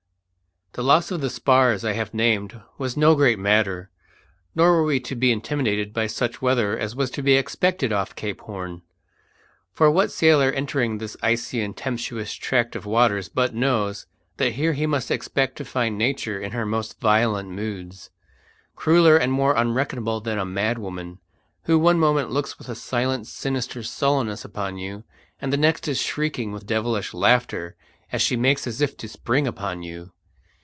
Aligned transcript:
The 0.73 0.83
loss 0.85 1.11
of 1.11 1.19
the 1.19 1.29
spars 1.29 1.83
I 1.83 1.91
have 1.91 2.13
named 2.13 2.61
was 2.77 2.95
no 2.95 3.13
great 3.13 3.37
matter, 3.37 3.89
nor 4.55 4.71
were 4.71 4.85
we 4.85 5.01
to 5.01 5.15
be 5.17 5.29
intimidated 5.29 5.91
by 5.91 6.07
such 6.07 6.41
weather 6.41 6.77
as 6.79 6.95
was 6.95 7.11
to 7.11 7.21
be 7.21 7.33
expected 7.33 7.91
off 7.91 8.15
Cape 8.15 8.39
Horn. 8.39 8.81
For 9.73 9.91
what 9.91 10.13
sailor 10.13 10.49
entering 10.49 10.97
this 10.97 11.17
icy 11.21 11.59
and 11.59 11.75
tempestuous 11.75 12.31
tract 12.31 12.77
of 12.77 12.85
waters 12.85 13.27
but 13.27 13.53
knows 13.53 14.05
that 14.37 14.53
here 14.53 14.71
he 14.71 14.85
must 14.85 15.11
expect 15.11 15.57
to 15.57 15.65
find 15.65 15.97
Nature 15.97 16.39
in 16.39 16.53
her 16.53 16.65
most 16.65 17.01
violent 17.01 17.49
moods, 17.49 18.09
crueller 18.77 19.17
and 19.17 19.33
more 19.33 19.55
unreckonable 19.55 20.21
than 20.23 20.39
a 20.39 20.45
mad 20.45 20.77
woman, 20.77 21.19
who 21.63 21.77
one 21.77 21.99
moment 21.99 22.31
looks 22.31 22.57
with 22.57 22.69
a 22.69 22.75
silent 22.75 23.27
sinister 23.27 23.83
sullenness 23.83 24.45
upon 24.45 24.77
you, 24.77 25.03
and 25.41 25.51
the 25.51 25.57
next 25.57 25.89
is 25.89 26.01
shrieking 26.01 26.53
with 26.53 26.65
devilish 26.65 27.13
laughter 27.13 27.75
as 28.13 28.21
she 28.21 28.37
makes 28.37 28.65
as 28.65 28.79
if 28.79 28.95
to 28.95 29.09
spring 29.09 29.45
upon 29.45 29.83
you? 29.83 30.13